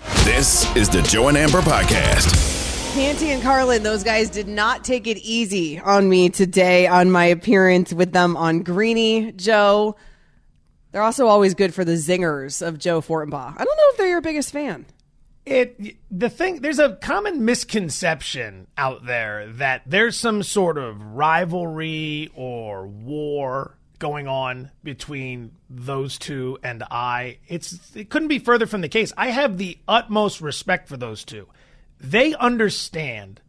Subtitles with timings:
[0.00, 2.94] This is the Joe and Amber Podcast.
[2.94, 7.24] Canty and Carlin, those guys did not take it easy on me today on my
[7.26, 9.32] appearance with them on Greeny.
[9.32, 9.96] Joe,
[10.92, 13.54] they're also always good for the zingers of Joe Fortenbaugh.
[13.56, 14.86] I don't know if they're your biggest fan.
[15.46, 22.30] It the thing there's a common misconception out there that there's some sort of rivalry
[22.34, 27.38] or war going on between those two and I.
[27.48, 29.12] It's it couldn't be further from the case.
[29.16, 31.48] I have the utmost respect for those two.
[31.98, 33.40] They understand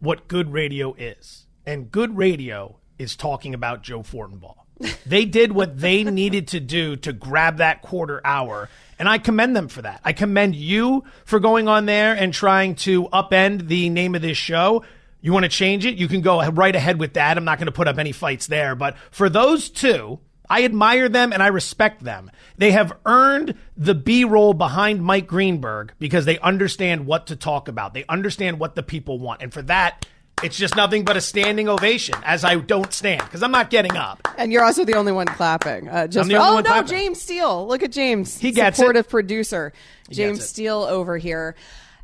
[0.00, 1.46] what good radio is.
[1.66, 4.56] And good radio is talking about Joe Fortenbaugh.
[5.06, 8.68] they did what they needed to do to grab that quarter hour.
[8.98, 10.00] And I commend them for that.
[10.04, 14.36] I commend you for going on there and trying to upend the name of this
[14.36, 14.84] show.
[15.20, 15.96] You want to change it?
[15.96, 17.36] You can go right ahead with that.
[17.36, 18.74] I'm not going to put up any fights there.
[18.74, 20.18] But for those two,
[20.48, 22.30] I admire them and I respect them.
[22.56, 27.68] They have earned the B roll behind Mike Greenberg because they understand what to talk
[27.68, 27.94] about.
[27.94, 29.42] They understand what the people want.
[29.42, 30.06] And for that,
[30.42, 33.96] it's just nothing but a standing ovation as I don't stand because I'm not getting
[33.96, 34.26] up.
[34.38, 35.88] And you're also the only one clapping.
[35.88, 36.88] Uh, just I'm the for- oh no, clapping.
[36.88, 37.66] James Steele.
[37.68, 38.38] Look at James.
[38.38, 38.80] He gets it.
[38.80, 39.72] supportive producer.
[40.10, 40.42] James it.
[40.42, 41.54] Steele over here.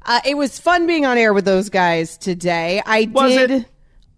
[0.06, 2.80] Uh, it was fun being on air with those guys today.
[2.86, 3.66] I Was did it?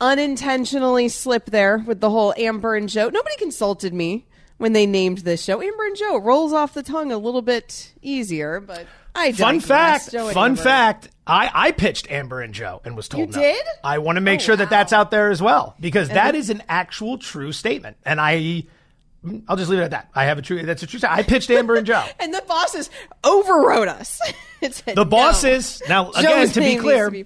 [0.01, 3.09] unintentionally slip there with the whole Amber and Joe.
[3.09, 4.27] Nobody consulted me
[4.59, 5.61] when they named this show.
[5.63, 10.11] Amber and Joe rolls off the tongue a little bit easier, but I Fun fact,
[10.11, 10.63] fun Amber.
[10.63, 11.09] fact.
[11.27, 13.41] I, I pitched Amber and Joe and was told You no.
[13.43, 13.65] did?
[13.85, 16.39] I want to make Oh, sure that that's out there as well because that the-
[16.39, 17.97] is an actual true statement.
[18.05, 18.65] And I,
[19.49, 20.11] I'll just leave it at that.
[20.15, 20.63] I have a true.
[20.65, 21.01] That's a true.
[21.09, 22.05] I pitched Amber and Joe.
[22.21, 22.91] And the bosses
[23.25, 24.21] overrode us.
[24.61, 25.11] It said The no.
[25.11, 27.25] bosses now again Joe's to be clear, to be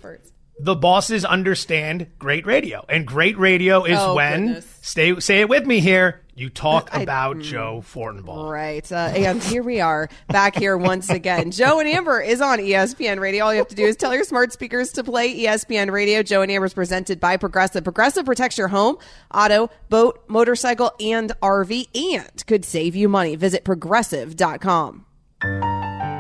[0.61, 4.79] the bosses understand great radio, and great radio is Oh, when goodness.
[4.83, 6.22] stay say it with me here.
[6.35, 8.51] You talk I- about Joe Fortenbaugh.
[8.51, 8.91] Right.
[8.91, 11.51] Uh, and here we are back here once again.
[11.53, 13.45] Joe and Amber is on ESPN Radio.
[13.45, 16.23] All you have to do is tell your smart speakers to play ESPN Radio.
[16.23, 17.85] Joe and Amber is presented by Progressive.
[17.85, 18.97] Progressive protects your home,
[19.33, 23.37] auto, boat, motorcycle, and RV and could save you money.
[23.37, 25.05] Visit progressive.com.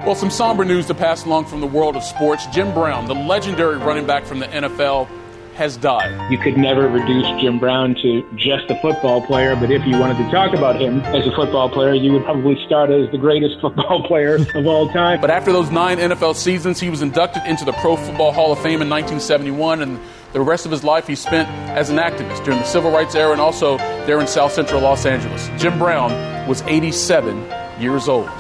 [0.05, 2.45] Well, some somber news to pass along from the world of sports.
[2.47, 5.09] Jim Brown, the legendary running back from the NFL,
[5.55, 6.31] has died.
[6.31, 10.19] You could never reduce Jim Brown to just a football player, but if you wanted
[10.19, 13.59] to talk about him as a football player, you would probably start as the greatest
[13.61, 15.21] football player of all time.
[15.21, 18.59] But after those nine NFL seasons, he was inducted into the Pro Football Hall of
[18.59, 19.99] Fame in 1971, and
[20.33, 23.33] the rest of his life he spent as an activist during the civil rights era
[23.33, 23.77] and also
[24.07, 25.49] there in South Central Los Angeles.
[25.59, 26.11] Jim Brown
[26.49, 27.47] was 87
[27.81, 28.31] years old.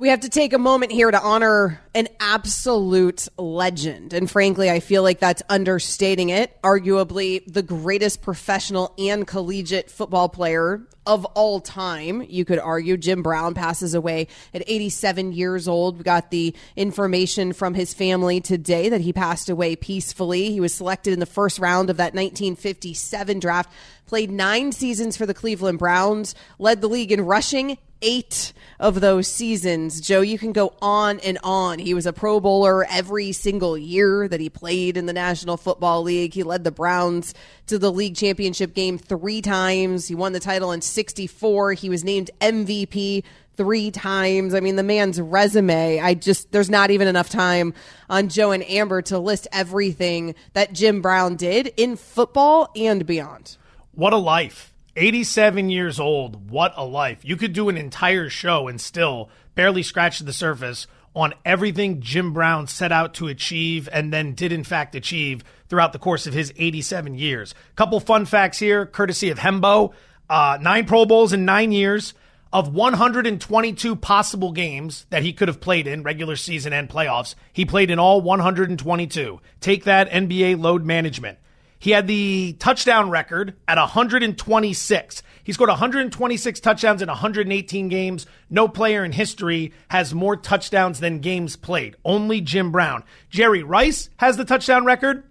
[0.00, 4.12] We have to take a moment here to honor an absolute legend.
[4.12, 6.56] And frankly, I feel like that's understating it.
[6.62, 12.96] Arguably the greatest professional and collegiate football player of all time, you could argue.
[12.96, 15.98] Jim Brown passes away at 87 years old.
[15.98, 20.52] We got the information from his family today that he passed away peacefully.
[20.52, 23.72] He was selected in the first round of that 1957 draft,
[24.06, 29.26] played nine seasons for the Cleveland Browns, led the league in rushing eight of those
[29.28, 30.00] seasons.
[30.00, 31.78] Joe, you can go on and on.
[31.78, 36.02] He was a Pro Bowler every single year that he played in the National Football
[36.02, 36.34] League.
[36.34, 37.34] He led the Browns
[37.66, 40.08] to the league championship game three times.
[40.08, 41.72] He won the title in 64.
[41.72, 43.24] He was named MVP
[43.56, 44.54] three times.
[44.54, 47.74] I mean, the man's resume, I just, there's not even enough time
[48.08, 53.56] on Joe and Amber to list everything that Jim Brown did in football and beyond.
[53.92, 54.72] What a life.
[54.98, 56.50] 87 years old.
[56.50, 57.20] What a life.
[57.22, 62.32] You could do an entire show and still barely scratch the surface on everything Jim
[62.32, 66.34] Brown set out to achieve and then did in fact achieve throughout the course of
[66.34, 67.54] his 87 years.
[67.76, 69.94] Couple fun facts here, courtesy of Hembo.
[70.28, 72.14] Uh, nine Pro Bowls in nine years.
[72.50, 77.66] Of 122 possible games that he could have played in, regular season and playoffs, he
[77.66, 79.40] played in all 122.
[79.60, 81.38] Take that NBA load management.
[81.78, 85.22] He had the touchdown record at 126.
[85.44, 88.26] He scored 126 touchdowns in 118 games.
[88.50, 91.96] No player in history has more touchdowns than games played.
[92.04, 93.04] Only Jim Brown.
[93.30, 95.24] Jerry Rice has the touchdown record.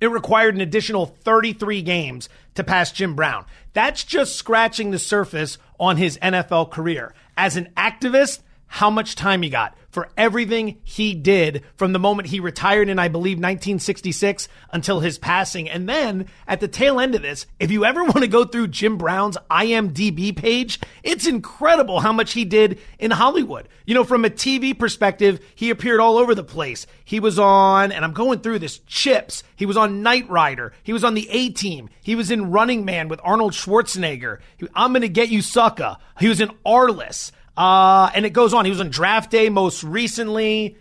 [0.00, 3.46] It required an additional 33 games to pass Jim Brown.
[3.72, 7.14] That's just scratching the surface on his NFL career.
[7.36, 12.28] As an activist, how much time he got for everything he did from the moment
[12.28, 15.68] he retired in, I believe, 1966 until his passing.
[15.68, 18.68] And then at the tail end of this, if you ever want to go through
[18.68, 23.68] Jim Brown's IMDb page, it's incredible how much he did in Hollywood.
[23.86, 26.86] You know, from a TV perspective, he appeared all over the place.
[27.04, 29.42] He was on, and I'm going through this, Chips.
[29.56, 30.74] He was on Knight Rider.
[30.82, 31.88] He was on the A Team.
[32.02, 34.38] He was in Running Man with Arnold Schwarzenegger.
[34.74, 35.96] I'm going to get you, sucker.
[36.20, 37.32] He was in Arliss.
[37.58, 38.64] Uh, and it goes on.
[38.64, 40.76] He was on draft day most recently.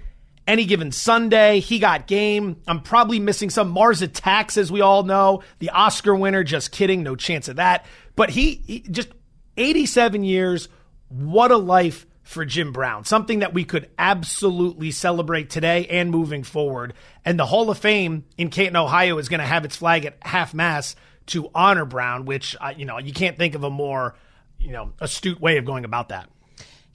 [0.45, 2.61] Any given Sunday, he got game.
[2.67, 5.41] I'm probably missing some Mars Attacks, as we all know.
[5.57, 7.87] The Oscar winner, just kidding, no chance of that.
[8.15, 9.09] But he, he just
[9.57, 10.69] 87 years.
[11.09, 13.05] What a life for Jim Brown.
[13.05, 16.93] Something that we could absolutely celebrate today and moving forward.
[17.25, 20.17] And the Hall of Fame in Canton, Ohio is going to have its flag at
[20.21, 20.95] half mast
[21.27, 24.15] to honor Brown, which, uh, you know, you can't think of a more,
[24.59, 26.29] you know, astute way of going about that.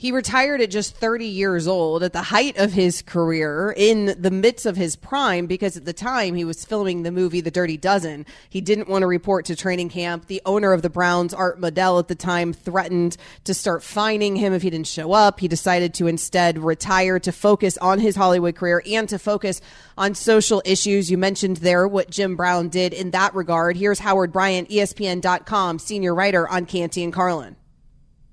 [0.03, 4.33] He retired at just 30 years old at the height of his career in the
[4.33, 7.77] midst of his prime because at the time he was filming the movie The Dirty
[7.77, 8.27] Dozen.
[8.51, 10.27] He didn't want to report to training camp.
[10.27, 14.53] The owner of the Browns, Art Modell, at the time threatened to start fining him
[14.53, 15.39] if he didn't show up.
[15.39, 19.61] He decided to instead retire to focus on his Hollywood career and to focus
[19.97, 21.13] on social issues.
[21.13, 23.77] You mentioned there what Jim Brown did in that regard.
[23.77, 27.55] Here's Howard Bryant, ESPN.com, senior writer on Canty and Carlin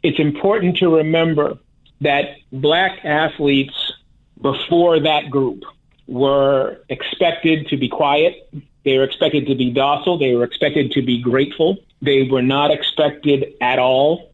[0.03, 1.57] it's important to remember
[2.01, 3.93] that black athletes
[4.41, 5.63] before that group
[6.07, 8.49] were expected to be quiet.
[8.85, 10.17] They were expected to be docile.
[10.17, 11.77] They were expected to be grateful.
[12.01, 14.31] They were not expected at all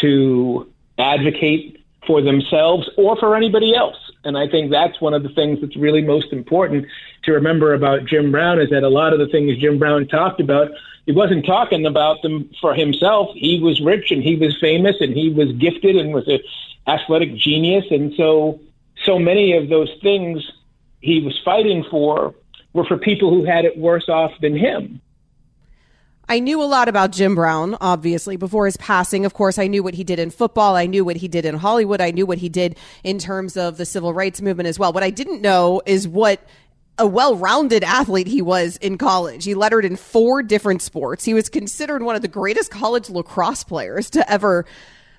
[0.00, 3.96] to advocate for themselves or for anybody else.
[4.24, 6.86] And I think that's one of the things that's really most important
[7.24, 10.40] to remember about Jim Brown is that a lot of the things Jim Brown talked
[10.40, 10.70] about
[11.06, 13.30] he wasn't talking about them for himself.
[13.34, 16.40] He was rich and he was famous and he was gifted and was an
[16.86, 17.84] athletic genius.
[17.90, 18.60] And so,
[19.04, 20.42] so many of those things
[21.00, 22.34] he was fighting for
[22.72, 25.00] were for people who had it worse off than him.
[26.26, 29.26] I knew a lot about Jim Brown, obviously, before his passing.
[29.26, 30.74] Of course, I knew what he did in football.
[30.74, 32.00] I knew what he did in Hollywood.
[32.00, 34.90] I knew what he did in terms of the civil rights movement as well.
[34.90, 36.40] What I didn't know is what
[36.98, 39.44] a well-rounded athlete he was in college.
[39.44, 41.24] He lettered in four different sports.
[41.24, 44.64] He was considered one of the greatest college lacrosse players to ever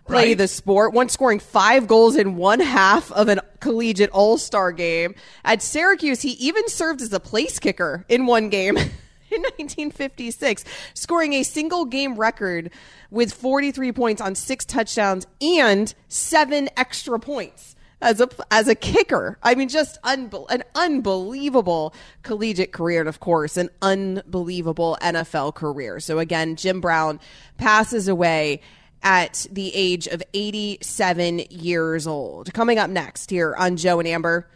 [0.05, 0.37] play right.
[0.37, 5.15] the sport, once scoring five goals in one half of an collegiate all-star game.
[5.43, 8.77] At Syracuse, he even served as a place kicker in one game.
[9.31, 10.63] in 1956,
[10.93, 12.69] scoring a single game record
[13.09, 19.37] with 43 points on six touchdowns and seven extra points as a as a kicker.
[19.41, 21.93] I mean, just an unbelievable
[22.23, 25.99] collegiate career, and of course, an unbelievable NFL career.
[25.99, 27.19] So again, Jim Brown
[27.57, 28.61] passes away
[29.03, 32.53] at the age of 87 years old.
[32.53, 34.49] Coming up next here on Joe and Amber.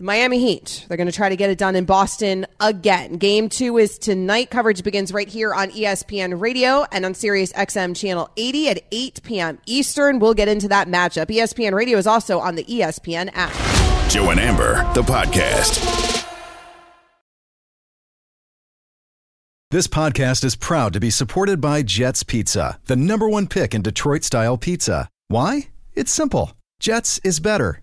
[0.00, 0.86] The Miami Heat.
[0.88, 3.18] They're going to try to get it done in Boston again.
[3.18, 4.50] Game two is tonight.
[4.50, 9.20] Coverage begins right here on ESPN Radio and on Sirius XM channel 80 at 8
[9.22, 9.58] p.m.
[9.66, 10.18] Eastern.
[10.18, 11.26] We'll get into that matchup.
[11.26, 13.52] ESPN Radio is also on the ESPN app.
[14.08, 16.26] Joe and Amber, the podcast.
[19.70, 23.82] This podcast is proud to be supported by Jets Pizza, the number one pick in
[23.82, 25.10] Detroit style pizza.
[25.28, 25.68] Why?
[25.92, 26.52] It's simple.
[26.80, 27.82] Jets is better.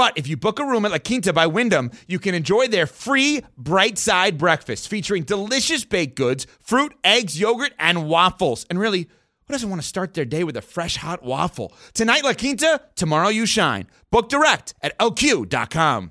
[0.00, 2.86] But if you book a room at La Quinta by Wyndham, you can enjoy their
[2.86, 8.64] free bright side breakfast featuring delicious baked goods, fruit, eggs, yogurt, and waffles.
[8.70, 9.10] And really,
[9.46, 11.74] Who doesn't want to start their day with a fresh hot waffle?
[11.92, 13.88] Tonight, La Quinta, tomorrow, you shine.
[14.10, 16.10] Book direct at lq.com.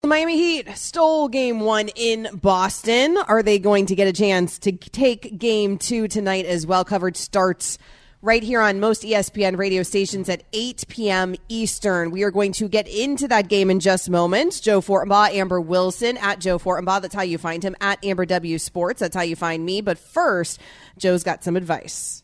[0.00, 3.18] The Miami Heat stole game one in Boston.
[3.18, 6.82] Are they going to get a chance to take game two tonight as well?
[6.82, 7.76] Coverage starts
[8.24, 11.36] right here on most ESPN radio stations at 8 p.m.
[11.48, 12.10] Eastern.
[12.10, 14.60] We are going to get into that game in just moments.
[14.60, 17.02] Joe Fortenbaugh, Amber Wilson at Joe Fortenbaugh.
[17.02, 19.00] That's how you find him at Amber W Sports.
[19.00, 19.82] That's how you find me.
[19.82, 20.58] But first,
[20.96, 22.22] Joe's got some advice.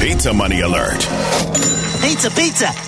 [0.00, 1.06] Pizza money alert.
[2.00, 2.87] Pizza, pizza.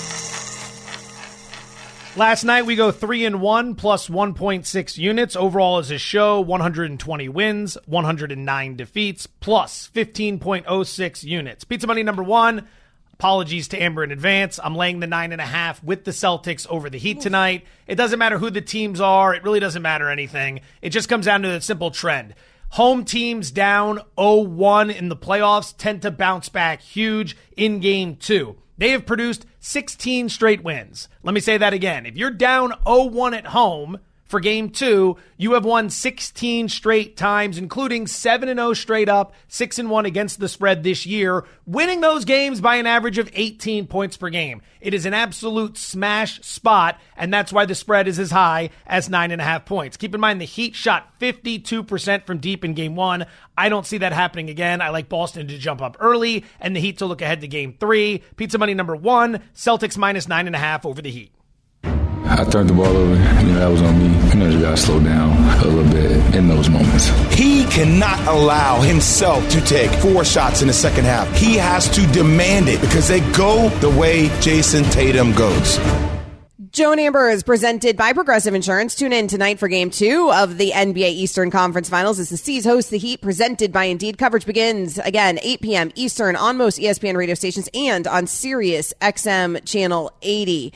[2.16, 5.36] Last night we go three and one plus 1.6 units.
[5.36, 11.62] Overall as a show, 120 wins, 109 defeats, plus 15.06 units.
[11.62, 12.66] Pizza money number one.
[13.12, 14.58] Apologies to Amber in advance.
[14.62, 17.64] I'm laying the nine and a half with the Celtics over the Heat tonight.
[17.86, 19.32] It doesn't matter who the teams are.
[19.32, 20.62] It really doesn't matter anything.
[20.82, 22.34] It just comes down to the simple trend.
[22.70, 28.56] Home teams down 0-1 in the playoffs tend to bounce back huge in game two.
[28.80, 31.08] They have produced 16 straight wins.
[31.22, 32.06] Let me say that again.
[32.06, 33.98] If you're down 0 1 at home
[34.30, 39.82] for game two, you have won 16 straight times, including 7 0 straight up, 6
[39.82, 44.16] 1 against the spread this year, winning those games by an average of 18 points
[44.16, 44.62] per game.
[44.80, 49.08] It is an absolute smash spot, and that's why the spread is as high as
[49.08, 49.96] 9.5 points.
[49.96, 53.26] Keep in mind, the Heat shot 52% from deep in game one.
[53.58, 54.80] I don't see that happening again.
[54.80, 57.74] I like Boston to jump up early and the Heat to look ahead to game
[57.80, 58.22] three.
[58.36, 61.32] Pizza money number one, Celtics minus 9.5 over the Heat.
[62.30, 63.14] I turned the ball over.
[63.14, 64.28] You know, that was on me.
[64.28, 67.08] You know, you got to slow down a little bit in those moments.
[67.34, 71.28] He cannot allow himself to take four shots in the second half.
[71.36, 75.78] He has to demand it because they go the way Jayson Tatum goes.
[76.70, 78.94] Joan Amber is presented by Progressive Insurance.
[78.94, 82.64] Tune in tonight for game two of the NBA Eastern Conference Finals as the C's
[82.64, 84.18] host the Heat, presented by Indeed.
[84.18, 85.90] Coverage begins again 8 p.m.
[85.96, 90.72] Eastern on most ESPN radio stations and on Sirius XM Channel 80.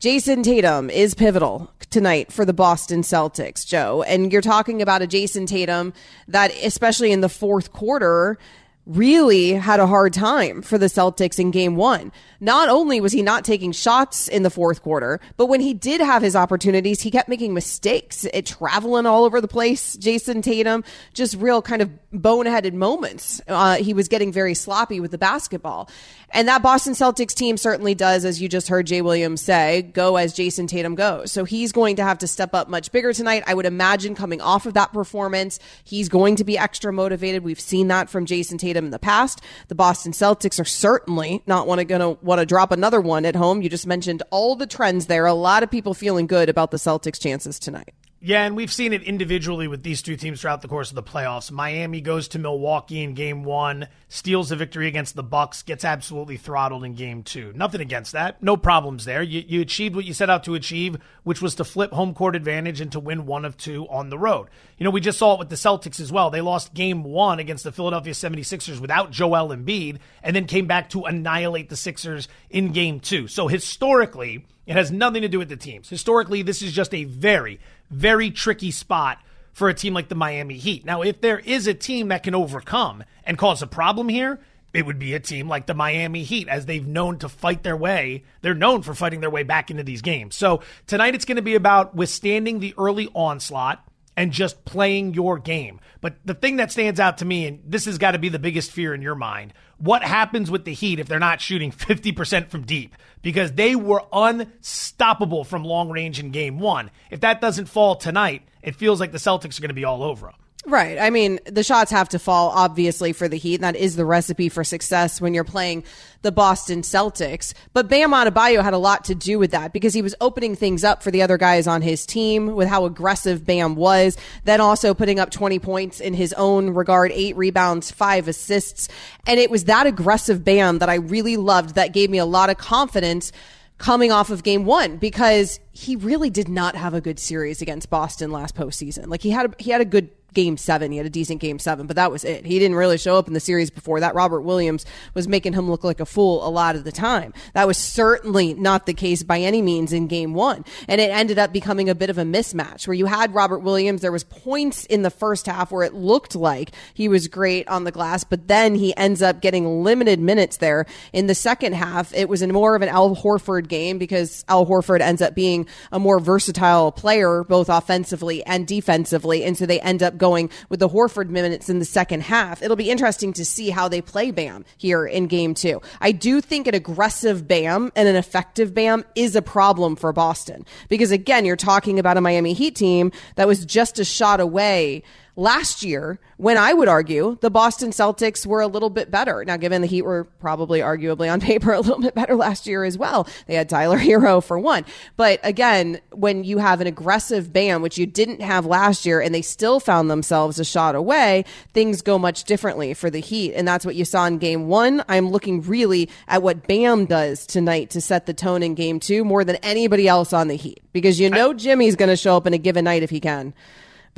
[0.00, 4.04] Jayson Tatum is pivotal tonight for the Boston Celtics, Joe.
[4.04, 5.92] And you're talking about a Jayson Tatum
[6.28, 8.38] that, especially in the fourth quarter,
[8.86, 12.12] really had a hard time for the Celtics in game one.
[12.40, 16.00] Not only was he not taking shots in the fourth quarter, but when he did
[16.00, 19.96] have his opportunities, he kept making mistakes, it traveling all over the place.
[19.96, 23.40] Jayson Tatum, just real kind of boneheaded moments.
[23.48, 25.90] Uh, he was getting very sloppy with the basketball.
[26.30, 30.16] And that Boston Celtics team certainly does, as you just heard Jay Williams say, go
[30.16, 31.32] as Jayson Tatum goes.
[31.32, 33.44] So he's going to have to step up much bigger tonight.
[33.46, 37.44] I would imagine coming off of that performance, he's going to be extra motivated.
[37.44, 39.40] We've seen that from Jayson Tatum in the past.
[39.68, 43.62] The Boston Celtics are certainly not going to want to drop another one at home.
[43.62, 45.26] You just mentioned all the trends there.
[45.26, 47.94] A lot of people feeling good about the Celtics' chances tonight.
[48.20, 51.04] Yeah, and we've seen it individually with these two teams throughout the course of the
[51.04, 51.52] playoffs.
[51.52, 56.36] Miami goes to Milwaukee in game one, steals a victory against the Bucks, gets absolutely
[56.36, 57.52] throttled in game two.
[57.54, 58.42] Nothing against that.
[58.42, 59.22] No problems there.
[59.22, 62.34] You, you achieved what you set out to achieve, which was to flip home court
[62.34, 64.48] advantage and to win one of two on the road.
[64.78, 66.30] You know, we just saw it with the Celtics as well.
[66.30, 70.90] They lost game one against the Philadelphia 76ers without Joel Embiid, and then came back
[70.90, 73.28] to annihilate the Sixers in game two.
[73.28, 75.88] So historically, it has nothing to do with the teams.
[75.88, 77.58] Historically, this is just a very,
[77.90, 79.18] very tricky spot
[79.54, 80.84] for a team like the Miami Heat.
[80.84, 84.38] Now, if there is a team that can overcome and cause a problem here,
[84.74, 87.78] it would be a team like the Miami Heat, as they've known to fight their
[87.78, 88.24] way.
[88.42, 90.36] They're known for fighting their way back into these games.
[90.36, 93.82] So tonight it's going to be about withstanding the early onslaught
[94.18, 95.80] and just playing your game.
[96.02, 98.38] But the thing that stands out to me, and this has got to be the
[98.38, 102.48] biggest fear in your mind, what happens with the Heat if they're not shooting 50%
[102.48, 102.94] from deep?
[103.22, 106.90] Because they were unstoppable from long range in game one.
[107.10, 110.02] If that doesn't fall tonight, it feels like the Celtics are going to be all
[110.02, 110.34] over them.
[110.66, 110.98] Right.
[110.98, 113.54] I mean, the shots have to fall, obviously, for the Heat.
[113.54, 115.84] And that is the recipe for success when you're playing
[116.22, 117.54] the Boston Celtics.
[117.72, 120.82] But Bam Adebayo had a lot to do with that because he was opening things
[120.82, 124.16] up for the other guys on his team with how aggressive Bam was.
[124.44, 128.88] Then also putting up 20 points in his own regard, eight rebounds, five assists.
[129.26, 132.50] And it was that aggressive Bam that I really loved that gave me a lot
[132.50, 133.30] of confidence
[133.78, 137.88] coming off of game one because he really did not have a good series against
[137.88, 139.06] Boston last postseason.
[139.06, 140.92] Like he had a, he had a good game seven.
[140.92, 142.44] He had a decent game seven, but that was it.
[142.44, 144.14] He didn't really show up in the series before that.
[144.14, 147.32] Robert Williams was making him look like a fool a lot of the time.
[147.54, 150.64] That was certainly not the case by any means in game one.
[150.86, 154.02] And it ended up becoming a bit of a mismatch where you had Robert Williams.
[154.02, 157.84] There was points in the first half where it looked like he was great on
[157.84, 160.86] the glass, but then he ends up getting limited minutes there.
[161.12, 165.00] In the second half, it was more of an Al Horford game because Al Horford
[165.00, 169.44] ends up being a more versatile player, both offensively and defensively.
[169.44, 172.62] And so they end up going with the Horford minutes in the second half.
[172.62, 175.80] It'll be interesting to see how they play Bam here in game two.
[176.00, 180.66] I do think an aggressive Bam and an effective Bam is a problem for Boston
[180.88, 185.02] because again, you're talking about a Miami Heat team that was just a shot away
[185.38, 189.44] last year when I would argue the Boston Celtics were a little bit better.
[189.44, 192.82] Now, given the Heat were probably arguably on paper a little bit better last year
[192.82, 193.26] as well.
[193.46, 194.84] They had Tyler Herro for one.
[195.16, 199.32] But again, when you have an aggressive Bam, which you didn't have last year, and
[199.32, 203.54] they still found themselves a shot away, things go much differently for the Heat.
[203.54, 205.04] And that's what you saw in game one.
[205.08, 209.24] I'm looking really at what Bam does tonight to set the tone in game two
[209.24, 212.46] more than anybody else on the Heat because you know Jimmy's going to show up
[212.46, 213.54] in a given night if he can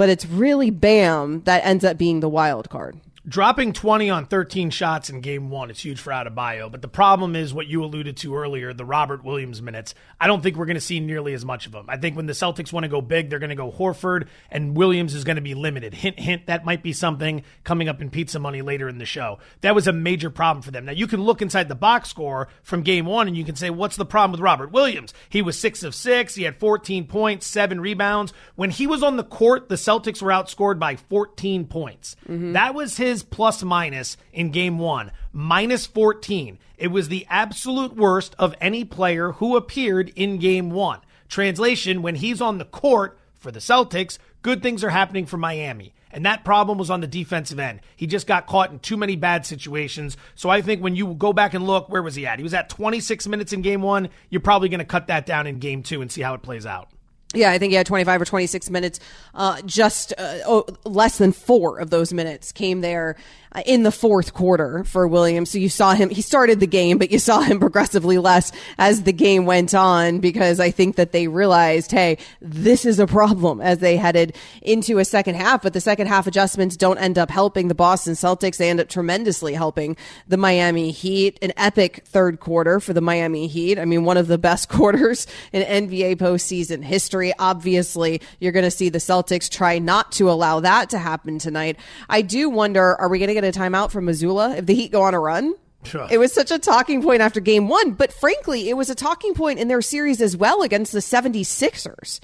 [0.01, 2.97] but it's really Bam that ends up being the wild card.
[3.29, 7.37] Dropping 20 on 13 shots in game one it's huge for Adebayo, but the problem
[7.37, 9.95] is what you alluded to earlier the Robert Williams minutes.
[10.19, 11.85] I don't think we're going to see nearly as much of them.
[11.87, 14.75] I think when the Celtics want to go big, they're going to go Horford, and
[14.75, 15.93] Williams is going to be limited.
[15.93, 19.39] Hint, hint, that might be something coming up in Pizza Money later in the show.
[19.61, 20.87] That was a major problem for them.
[20.87, 23.69] Now, you can look inside the box score from game one and you can say,
[23.69, 25.13] what's the problem with Robert Williams?
[25.29, 28.33] He was six of six, he had 14 points, seven rebounds.
[28.55, 32.17] When he was on the court, the Celtics were outscored by 14 points.
[32.27, 32.55] Mm-hmm.
[32.55, 36.59] That was his his plus minus in game one, minus 14.
[36.79, 41.01] It was the absolute worst of any player who appeared in game one.
[41.29, 45.93] Translation, when he's on the court for the Celtics, good things are happening for Miami.
[46.13, 47.81] And that problem was on the defensive end.
[47.95, 50.17] He just got caught in too many bad situations.
[50.35, 52.39] So I think when you go back and look, where was he at?
[52.39, 54.09] He was at 26 minutes in game one.
[54.31, 56.67] You're probably going to cut that down in game two and see how it plays
[56.67, 56.89] out.
[57.33, 58.99] Yeah, I think he had 25 or 26 minutes.
[59.35, 63.17] Uh, just uh, oh, less than four of those minutes came there
[63.53, 65.51] Uh, in the fourth quarter for Williams.
[65.51, 69.03] So you saw him, he started the game, but you saw him progressively less as
[69.03, 73.61] the game went on because I think that they realized, hey, this is a problem
[73.61, 75.63] as they headed into a second half.
[75.63, 78.57] But the second half adjustments don't end up helping the Boston Celtics.
[78.57, 79.97] They end up tremendously helping
[80.29, 81.37] the Miami Heat.
[81.43, 83.81] An epic third quarter for the Miami Heat.
[83.81, 87.33] I mean, one of the best quarters in NBA postseason history.
[87.37, 91.77] Obviously, you're going to see the Celtics try not to allow that to happen tonight.
[92.09, 94.93] I do wonder, are we going to get a timeout from Mazzulla if the Heat
[94.93, 95.55] go on a run?
[95.85, 96.07] Sure.
[96.11, 99.35] It was such a talking point after game one, but frankly, it was a talking
[99.35, 102.21] point in their series as well against the 76ers.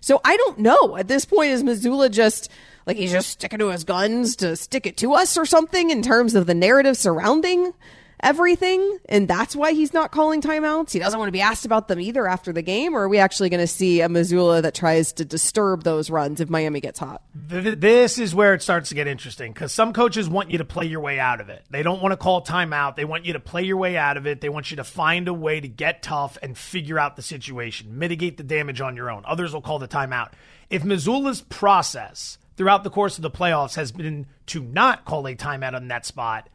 [0.00, 0.96] So I don't know.
[0.96, 2.50] At this point, is Mazzulla just
[2.86, 6.02] like he's just sticking to his guns to stick it to us or something in
[6.02, 7.74] terms of the narrative surrounding
[8.22, 10.92] everything, and that's why he's not calling timeouts.
[10.92, 12.94] He doesn't want to be asked about them either after the game.
[12.94, 16.40] Or are we actually going to see a Mazzulla that tries to disturb those runs
[16.40, 17.22] if Miami gets hot?
[17.34, 20.86] This is where it starts to get interesting because some coaches want you to play
[20.86, 21.64] your way out of it.
[21.70, 22.96] They don't want to call timeout.
[22.96, 24.40] They want you to play your way out of it.
[24.40, 27.98] They want you to find a way to get tough and figure out the situation,
[27.98, 29.22] mitigate the damage on your own.
[29.26, 30.32] Others will call the timeout.
[30.68, 35.34] If Mazzulla's process throughout the course of the playoffs has been to not call a
[35.34, 36.48] timeout on that spot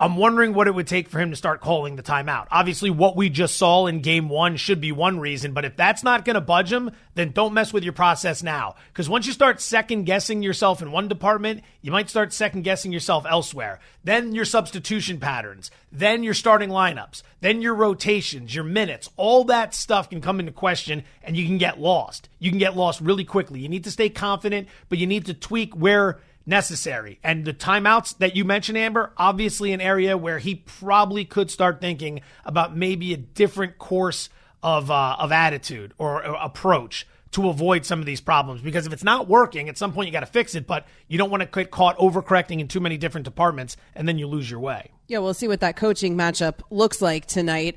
[0.00, 2.48] I'm wondering what it would take for him to start calling the timeout.
[2.50, 6.02] Obviously, what we just saw in game one should be one reason, but if that's
[6.02, 8.74] not going to budge him, then don't mess with your process now.
[8.88, 12.90] Because once you start second guessing yourself in one department, you might start second guessing
[12.90, 13.78] yourself elsewhere.
[14.02, 19.74] Then your substitution patterns, then your starting lineups, then your rotations, your minutes, all that
[19.74, 22.28] stuff can come into question and you can get lost.
[22.40, 23.60] You can get lost really quickly.
[23.60, 27.18] You need to stay confident, but you need to tweak where necessary.
[27.22, 31.80] And the timeouts that you mentioned, Amber, obviously an area where he probably could start
[31.80, 34.28] thinking about maybe a different course
[34.62, 38.62] of uh, of attitude or, or approach to avoid some of these problems.
[38.62, 40.66] Because if it's not working, at some point you got to fix it.
[40.66, 44.18] But you don't want to get caught overcorrecting in too many different departments, and then
[44.18, 44.90] you lose your way.
[45.06, 47.76] Yeah, we'll see what that coaching matchup looks like tonight.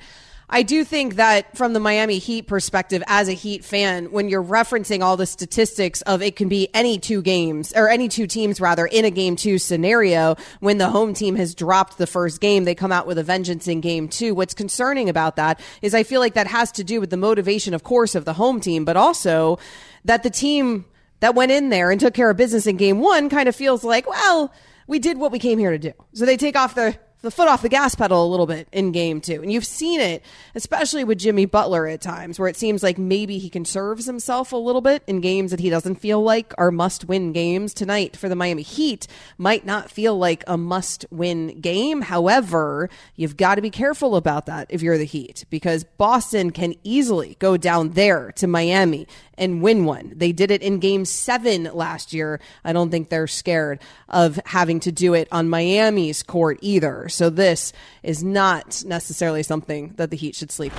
[0.50, 4.44] I do think that from the Miami Heat perspective, as a Heat fan, when you're
[4.44, 8.62] referencing all the statistics of it can be any two games or any two teams
[8.62, 12.64] rather in a game two scenario, when the home team has dropped the first game,
[12.64, 14.34] they come out with a vengeance in game two.
[14.34, 17.74] What's concerning about that is I feel like that has to do with the motivation,
[17.74, 19.60] of course, of the home team, but also
[20.06, 20.86] that the team
[21.20, 23.84] that went in there and took care of business in game one kind of feels
[23.84, 24.54] like, well,
[24.88, 25.92] we did what we came here to do.
[26.14, 28.94] So they take off the the foot off the gas pedal a little bit in
[28.94, 29.42] game two.
[29.42, 30.24] And you've seen it,
[30.56, 34.58] especially with Jimmy Butler at times, where it seems like maybe he conserves himself a
[34.58, 37.74] little bit in games that he doesn't feel like are must win games.
[37.74, 42.04] Tonight for the Miami Heat might not feel like a must win game.
[42.04, 46.76] However, you've got to be careful about that if you're the Heat, because Boston can
[46.86, 49.06] easily go down there to Miami
[49.38, 50.14] and win one.
[50.16, 52.40] They did it in game seven last year.
[52.64, 57.10] I don't think they're scared of having to do it on Miami's court either.
[57.10, 57.74] So this
[58.04, 60.74] is not necessarily something that the Heat should sleep.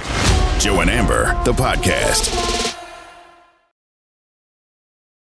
[0.59, 2.58] Joe and Amber, the podcast.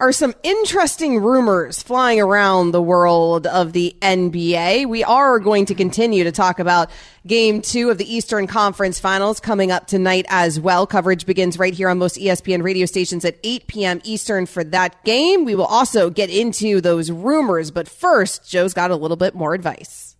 [0.00, 4.88] are some interesting rumors flying around the world of the NBA.
[4.88, 6.90] We are going to continue to talk about
[7.26, 10.86] game two of the Eastern Conference Finals coming up tonight as well.
[10.86, 14.00] Coverage begins right here on most ESPN radio stations at 8 p.m.
[14.02, 15.44] Eastern for that game.
[15.44, 19.52] We will also get into those rumors, but first, Joe's got a little bit more
[19.52, 20.16] advice.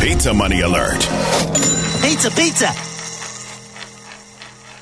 [0.00, 1.00] Pizza money alert.
[2.02, 2.93] Pizza, pizza.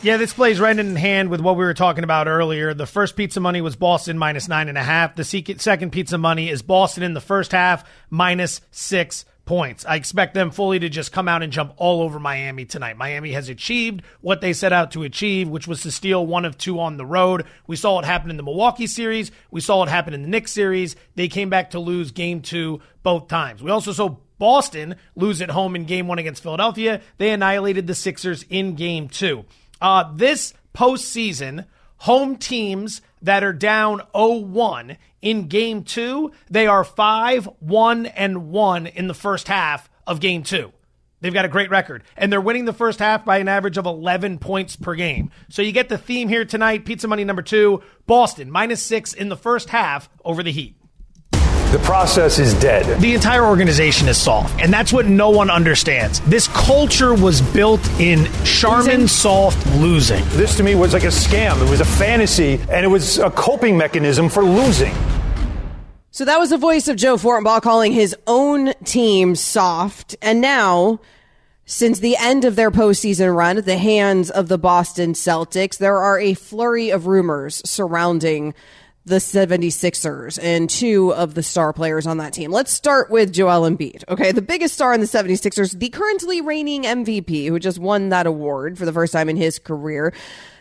[0.03, 2.75] Yeah, this plays right in hand with what we were talking about earlier.
[2.75, 5.15] The first pizza money was Boston minus nine and a half.
[5.15, 9.87] The second pizza money is Boston in the first half minus six points.
[9.87, 12.97] I expect them fully to just come out and jump all over Miami tonight.
[12.97, 16.59] Miami has achieved what they set out to achieve, which was to steal one of
[16.59, 17.47] two on the road.
[17.69, 19.31] We saw it happen in the Milwaukee series.
[19.53, 20.97] We saw it happen in the Knicks series.
[21.15, 23.63] They came back to lose game two both times.
[23.63, 27.03] We also saw Boston lose at home in game one against Philadelphia.
[27.19, 29.45] They annihilated the Sixers in game two.
[29.83, 31.67] Uh, this postseason,
[31.99, 39.09] home teams that are down 0-1 in game two, they are 5-1 and 1 in
[39.09, 40.73] the first half of game two.
[41.21, 42.05] They've got a great record.
[42.17, 45.31] And they're winning the first half by an average of 11 points per game.
[45.49, 46.85] So you get the theme here tonight.
[46.85, 50.77] Pizza money number two, Boston, minus six in the first half over the Heat.
[51.73, 53.01] The process is dead.
[53.01, 56.21] The entire organization is soft, and that's what no one understands.
[56.21, 60.23] This culture was built in Charmin soft losing.
[60.33, 61.67] This to me was like a scam.
[61.67, 64.95] It was a fantasy, and it was a coping mechanism for losing.
[66.11, 70.15] So that was the voice of Joe Fortenbaugh calling his own team soft.
[70.21, 71.01] And now,
[71.65, 75.97] since the end of their postseason run at the hands of the Boston Celtics, there
[75.97, 78.53] are a flurry of rumors surrounding
[79.05, 82.53] the 76ers and two of the star players on that team.
[82.53, 84.05] Let's start with Joel Embiid.
[84.09, 88.27] Okay, the biggest star in the 76ers, the currently reigning MVP who just won that
[88.27, 90.15] award for the first time in his career.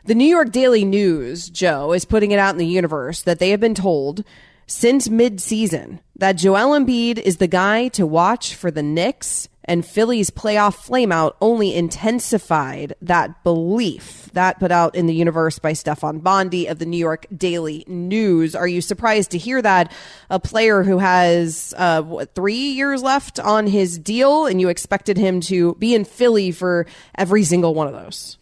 [0.05, 3.51] The New York Daily News, Joe, is putting it out in the universe that they
[3.51, 4.23] have been told
[4.65, 10.29] since mid-season that Joel Embiid is the guy to watch for the Knicks and Philly's
[10.29, 14.29] playoff flameout only intensified that belief.
[14.33, 18.55] That put out in the universe by Stefan Bondy of the New York Daily News.
[18.55, 19.91] Are you surprised to hear that
[20.29, 25.17] a player who has uh, what, three years left on his deal, and you expected
[25.17, 28.37] him to be in Philly for every single one of those?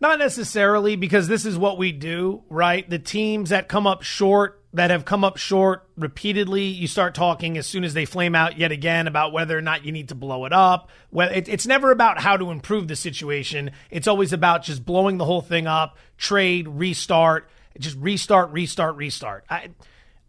[0.00, 2.88] Not necessarily, because this is what we do, right?
[2.88, 6.64] The teams that come up short that have come up short repeatedly.
[6.64, 9.84] You start talking as soon as they flame out yet again about whether or not
[9.84, 10.90] you need to blow it up.
[11.10, 13.70] Well, it, it's never about how to improve the situation.
[13.90, 19.44] It's always about just blowing the whole thing up, trade, restart, just restart, restart, restart.
[19.48, 19.70] I,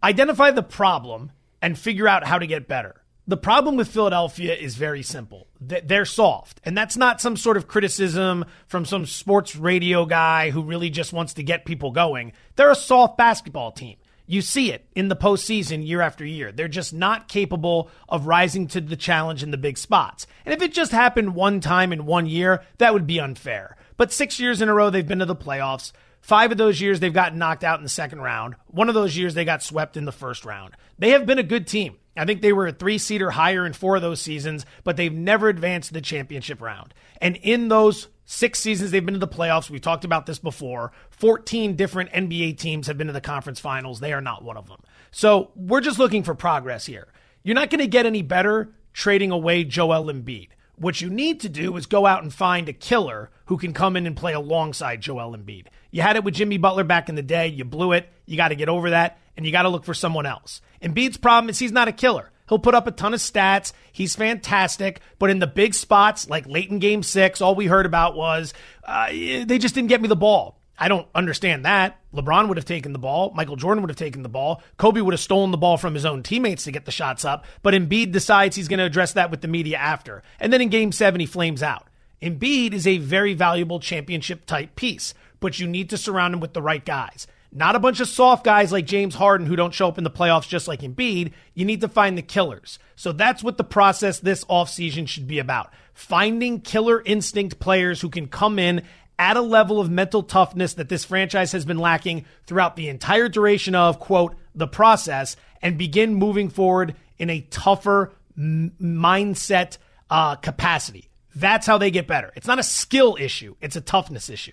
[0.02, 3.02] identify the problem and figure out how to get better.
[3.26, 5.46] The problem with Philadelphia is very simple.
[5.60, 6.60] They're soft.
[6.64, 11.12] And that's not some sort of criticism from some sports radio guy who really just
[11.12, 12.32] wants to get people going.
[12.56, 13.98] They're a soft basketball team.
[14.30, 16.52] You see it in the postseason year after year.
[16.52, 20.28] They're just not capable of rising to the challenge in the big spots.
[20.46, 23.76] And if it just happened one time in one year, that would be unfair.
[23.96, 25.90] But six years in a row, they've been to the playoffs.
[26.20, 28.54] Five of those years, they've gotten knocked out in the second round.
[28.68, 30.76] One of those years, they got swept in the first round.
[30.96, 31.96] They have been a good team.
[32.16, 35.12] I think they were a three seater higher in four of those seasons, but they've
[35.12, 36.94] never advanced to the championship round.
[37.20, 39.70] And in those Six seasons they've been to the playoffs.
[39.70, 40.92] We talked about this before.
[41.10, 43.98] 14 different NBA teams have been to the conference finals.
[43.98, 44.80] They are not one of them.
[45.10, 47.08] So we're just looking for progress here.
[47.42, 50.50] You're not going to get any better trading away Joel Embiid.
[50.76, 53.96] What you need to do is go out and find a killer who can come
[53.96, 55.66] in and play alongside Joel Embiid.
[55.90, 57.48] You had it with Jimmy Butler back in the day.
[57.48, 58.08] You blew it.
[58.26, 60.62] You got to get over that, and you got to look for someone else.
[60.80, 62.29] Embiid's problem is he's not a killer.
[62.50, 63.72] He'll put up a ton of stats.
[63.92, 65.00] He's fantastic.
[65.18, 68.52] But in the big spots, like late in game six, all we heard about was
[68.84, 70.60] uh, they just didn't get me the ball.
[70.76, 72.00] I don't understand that.
[72.12, 73.32] LeBron would have taken the ball.
[73.36, 74.62] Michael Jordan would have taken the ball.
[74.78, 77.44] Kobe would have stolen the ball from his own teammates to get the shots up.
[77.62, 80.22] But Embiid decides he's going to address that with the media after.
[80.40, 81.86] And then in game seven, he flames out.
[82.20, 86.54] Embiid is a very valuable championship type piece, but you need to surround him with
[86.54, 87.26] the right guys.
[87.52, 90.10] Not a bunch of soft guys like James Harden who don't show up in the
[90.10, 91.32] playoffs just like Embiid.
[91.54, 92.78] You need to find the killers.
[92.94, 95.72] So that's what the process this offseason should be about.
[95.92, 98.82] Finding killer instinct players who can come in
[99.18, 103.28] at a level of mental toughness that this franchise has been lacking throughout the entire
[103.28, 109.76] duration of, quote, the process and begin moving forward in a tougher m- mindset
[110.08, 111.10] uh, capacity.
[111.34, 112.32] That's how they get better.
[112.34, 114.52] It's not a skill issue, it's a toughness issue.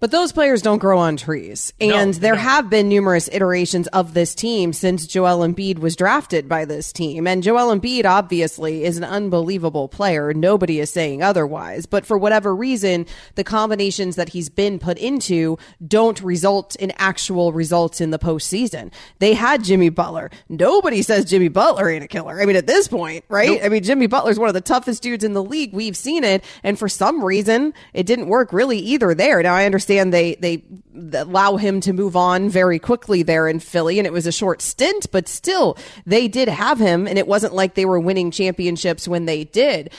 [0.00, 1.72] But those players don't grow on trees.
[1.80, 2.40] And no, there no.
[2.40, 7.26] have been numerous iterations of this team since Joel Embiid was drafted by this team.
[7.26, 10.32] And Joel Embiid obviously is an unbelievable player.
[10.32, 11.86] Nobody is saying otherwise.
[11.86, 17.52] But for whatever reason, the combinations that he's been put into don't result in actual
[17.52, 18.92] results in the postseason.
[19.18, 20.30] They had Jimmy Butler.
[20.48, 22.40] Nobody says Jimmy Butler ain't a killer.
[22.40, 23.50] I mean, at this point, right?
[23.50, 23.60] Nope.
[23.64, 25.72] I mean, Jimmy Butler's one of the toughest dudes in the league.
[25.72, 26.44] We've seen it.
[26.62, 29.42] And for some reason, it didn't work really either there.
[29.42, 33.60] Now I understand understand they they allow him to move on very quickly there in
[33.60, 37.26] Philly, and it was a short stint, but still they did have him, and it
[37.26, 39.92] wasn't like they were winning championships when they did.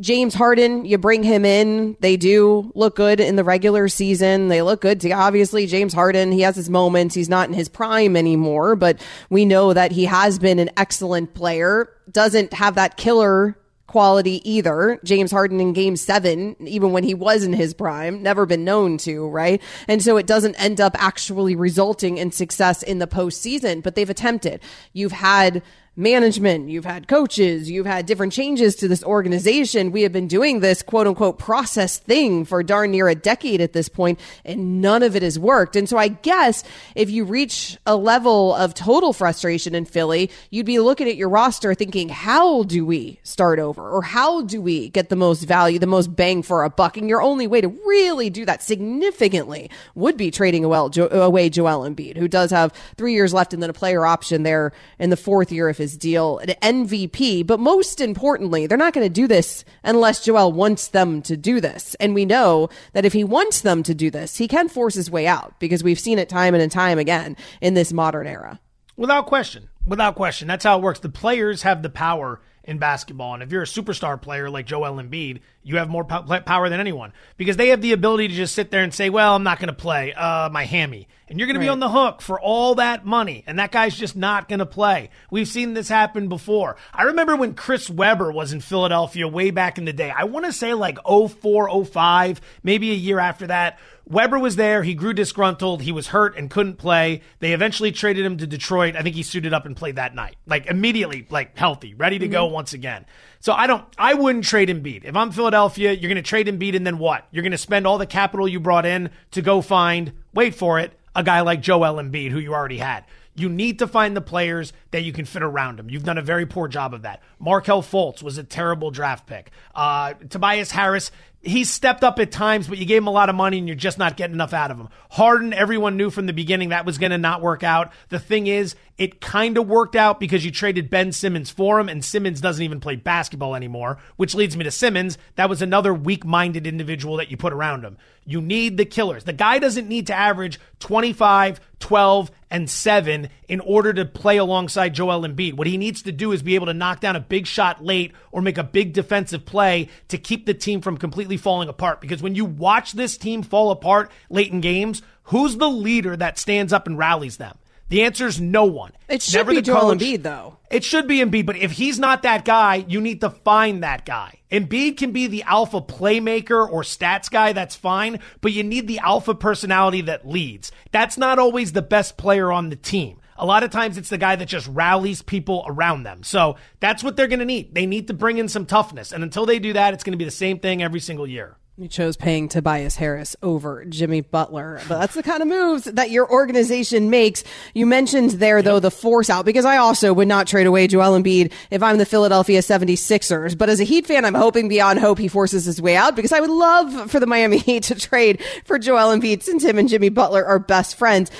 [0.00, 1.96] James Harden, you bring him in.
[2.00, 4.48] They do look good in the regular season.
[4.48, 5.00] They look good.
[5.00, 7.14] To, obviously, James Harden, he has his moments.
[7.14, 11.34] He's not in his prime anymore, but we know that he has been an excellent
[11.34, 11.90] player.
[12.10, 13.58] Doesn't have that killer
[13.92, 14.98] quality either.
[15.04, 18.96] James Harden in game seven, even when he was in his prime, never been known
[18.98, 19.60] to, right?
[19.86, 24.08] And so it doesn't end up actually resulting in success in the postseason, but they've
[24.08, 24.62] attempted.
[24.94, 25.62] You've had
[25.94, 29.92] management, you've had coaches, you've had different changes to this organization.
[29.92, 33.74] We have been doing this quote unquote process thing for darn near a decade at
[33.74, 35.76] this point, and none of it has worked.
[35.76, 40.64] And so I guess if you reach a level of total frustration in Philly, you'd
[40.64, 43.90] be looking at your roster thinking, how do we start over?
[43.90, 46.96] Or how do we get the most value, the most bang for a buck?
[46.96, 52.16] And your only way to really do that significantly would be trading away Joel Embiid,
[52.16, 55.52] who does have three years left and then a player option there in the fourth
[55.52, 57.46] year if his deal, an MVP.
[57.46, 61.60] But most importantly, they're not going to do this unless Joel wants them to do
[61.60, 61.94] this.
[61.96, 65.10] And we know that if he wants them to do this, he can force his
[65.10, 68.60] way out because we've seen it time and time again in this modern era.
[68.96, 69.68] Without question.
[69.86, 70.48] Without question.
[70.48, 71.00] That's how it works.
[71.00, 73.34] The players have the power in basketball.
[73.34, 77.12] And if you're a superstar player like Joel Embiid, you have more power than anyone
[77.36, 79.68] because they have the ability to just sit there and say, "Well, I'm not going
[79.68, 81.62] to play uh, my hammy," and you're going right.
[81.62, 84.58] to be on the hook for all that money, and that guy's just not going
[84.58, 85.10] to play.
[85.30, 86.76] We've seen this happen before.
[86.92, 90.10] I remember when Chris Webber was in Philadelphia way back in the day.
[90.10, 93.78] I want to say like 04, 05, maybe a year after that.
[94.06, 94.82] Webber was there.
[94.82, 95.82] He grew disgruntled.
[95.82, 97.22] He was hurt and couldn't play.
[97.38, 98.96] They eventually traded him to Detroit.
[98.96, 102.26] I think he suited up and played that night, like immediately, like healthy, ready to
[102.26, 102.32] mm-hmm.
[102.32, 103.06] go once again.
[103.40, 105.04] So I don't, I wouldn't trade Embiid.
[105.04, 107.26] If I'm Philadelphia, you're going to trade Embiid and then what?
[107.30, 110.78] You're going to spend all the capital you brought in to go find, wait for
[110.78, 113.04] it, a guy like Joel Embiid who you already had.
[113.34, 115.88] You need to find the players that you can fit around him.
[115.88, 117.22] You've done a very poor job of that.
[117.38, 119.50] Markelle Fultz was a terrible draft pick.
[119.74, 121.10] Uh, Tobias Harris
[121.42, 123.74] he's stepped up at times, but you gave him a lot of money and you're
[123.74, 124.88] just not getting enough out of him.
[125.10, 127.92] Harden, everyone knew from the beginning that was going to not work out.
[128.08, 131.88] The thing is, it kind of worked out because you traded Ben Simmons for him,
[131.88, 135.18] and Simmons doesn't even play basketball anymore, which leads me to Simmons.
[135.34, 137.98] That was another weak minded individual that you put around him.
[138.24, 139.24] You need the killers.
[139.24, 144.94] The guy doesn't need to average 25, 12, and 7 in order to play alongside
[144.94, 145.52] Joel Embiid.
[145.52, 148.12] What he needs to do is be able to knock down a big shot late
[148.30, 152.00] or make a big defensive play to keep the team from completely falling apart.
[152.00, 156.38] Because when you watch this team fall apart late in games, who's the leader that
[156.38, 157.58] stands up and rallies them?
[157.90, 158.92] The answer is no one.
[159.06, 160.56] It should Never be Joel Embiid, though.
[160.70, 164.06] It should be Embiid, but if he's not that guy, you need to find that
[164.06, 164.38] guy.
[164.50, 169.00] Embiid can be the alpha playmaker or stats guy, that's fine, but you need the
[169.00, 170.72] alpha personality that leads.
[170.90, 173.18] That's not always the best player on the team.
[173.42, 176.22] A lot of times it's the guy that just rallies people around them.
[176.22, 177.74] So that's what they're going to need.
[177.74, 179.10] They need to bring in some toughness.
[179.10, 181.56] And until they do that, it's going to be the same thing every single year.
[181.76, 186.10] You chose paying Tobias Harris over Jimmy Butler, but that's the kind of moves that
[186.10, 187.42] your organization makes.
[187.74, 191.18] You mentioned there, though, the force out, because I also would not trade away Joel
[191.18, 193.58] Embiid if I'm the Philadelphia 76ers.
[193.58, 196.30] But as a Heat fan, I'm hoping beyond hope he forces his way out because
[196.30, 199.88] I would love for the Miami Heat to trade for Joel Embiid since him and
[199.88, 201.30] Jimmy Butler are best friends.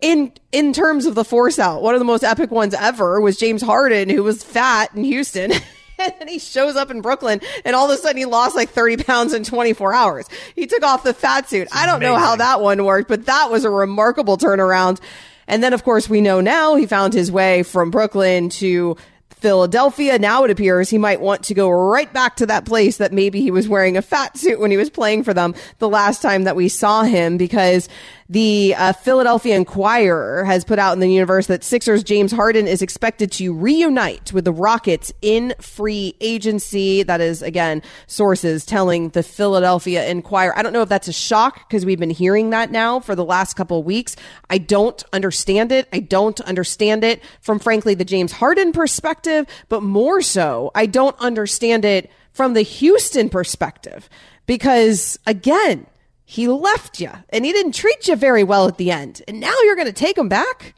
[0.00, 3.36] In in terms of the force out, one of the most epic ones ever was
[3.36, 5.52] James Harden, who was fat in Houston.
[5.98, 8.70] and then he shows up in Brooklyn, and all of a sudden he lost like
[8.70, 10.28] 30 pounds in 24 hours.
[10.54, 11.68] He took off the fat suit.
[11.72, 15.00] I don't know how that one worked, but that was a remarkable turnaround.
[15.48, 18.96] And then, of course, we know now he found his way from Brooklyn to
[19.30, 20.18] Philadelphia.
[20.18, 23.42] Now it appears he might want to go right back to that place that maybe
[23.42, 26.44] he was wearing a fat suit when he was playing for them the last time
[26.44, 27.88] that we saw him because
[28.28, 32.82] the uh, Philadelphia Inquirer has put out in the universe that Sixers James Harden is
[32.82, 37.02] expected to reunite with the Rockets in free agency.
[37.04, 40.58] That is, again, sources telling the Philadelphia Inquirer.
[40.58, 43.24] I don't know if that's a shock because we've been hearing that now for the
[43.24, 44.16] last couple weeks.
[44.50, 45.88] I don't understand it.
[45.92, 51.16] I don't understand it from, frankly, the James Harden perspective, but more so, I don't
[51.20, 54.10] understand it from the Houston perspective
[54.46, 55.86] because, again,
[56.28, 59.22] he left you and he didn't treat you very well at the end.
[59.28, 60.74] And now you're going to take him back?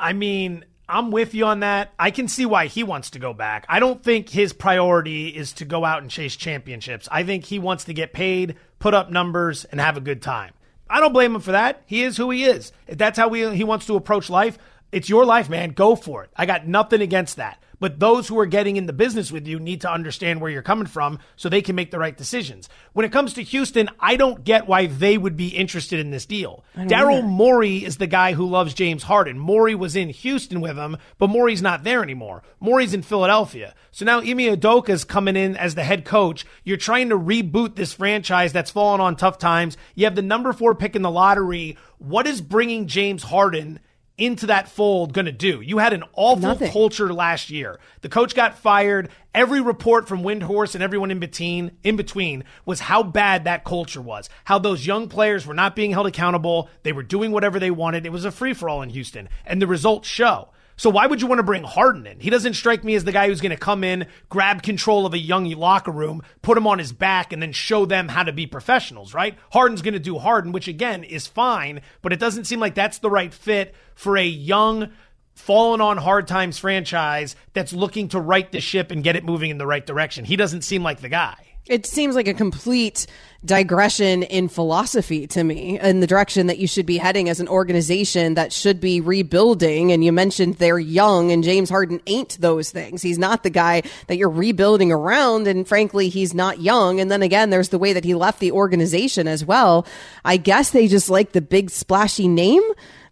[0.00, 1.92] I mean, I'm with you on that.
[1.96, 3.64] I can see why he wants to go back.
[3.68, 7.08] I don't think his priority is to go out and chase championships.
[7.12, 10.54] I think he wants to get paid, put up numbers, and have a good time.
[10.90, 11.82] I don't blame him for that.
[11.86, 12.72] He is who he is.
[12.88, 14.58] If that's how he, he wants to approach life,
[14.90, 15.70] it's your life, man.
[15.70, 16.30] Go for it.
[16.34, 17.62] I got nothing against that.
[17.80, 20.62] But those who are getting in the business with you need to understand where you're
[20.62, 22.68] coming from so they can make the right decisions.
[22.92, 26.26] When it comes to Houston, I don't get why they would be interested in this
[26.26, 26.64] deal.
[26.76, 29.38] Daryl Morey is the guy who loves James Harden.
[29.38, 32.42] Morey was in Houston with him, but Morey's not there anymore.
[32.60, 33.74] Morey's in Philadelphia.
[33.90, 36.44] So now Ime Udoka is coming in as the head coach.
[36.64, 39.76] You're trying to reboot this franchise that's fallen on tough times.
[39.94, 41.76] You have the number four pick in the lottery.
[41.98, 43.80] What is bringing James Harden
[44.18, 45.60] into that fold going to do?
[45.60, 46.70] You had an awful Nothing.
[46.70, 47.78] culture last year.
[48.02, 49.08] The coach got fired.
[49.34, 54.02] Every report from Windhorst and everyone in between, in between, was how bad that culture
[54.02, 54.28] was.
[54.44, 56.68] How those young players were not being held accountable.
[56.82, 58.04] They were doing whatever they wanted.
[58.04, 60.48] It was a free for all in Houston, and the results show.
[60.78, 62.20] So why would you want to bring Harden in?
[62.20, 65.12] He doesn't strike me as the guy who's going to come in, grab control of
[65.12, 68.32] a young locker room, put him on his back, and then show them how to
[68.32, 69.36] be professionals, right?
[69.52, 72.98] Harden's going to do Harden, which again is fine, but it doesn't seem like that's
[72.98, 74.92] the right fit for a young,
[75.34, 79.50] fallen on hard times franchise that's looking to right the ship and get it moving
[79.50, 80.24] in the right direction.
[80.24, 81.47] He doesn't seem like the guy.
[81.68, 83.06] It seems like a complete
[83.44, 87.46] digression in philosophy to me in the direction that you should be heading as an
[87.46, 89.92] organization that should be rebuilding.
[89.92, 93.00] And you mentioned they're young and James Harden ain't those things.
[93.00, 95.46] He's not the guy that you're rebuilding around.
[95.46, 96.98] And frankly, he's not young.
[96.98, 99.86] And then again, there's the way that he left the organization as well.
[100.24, 102.62] I guess they just like the big splashy name,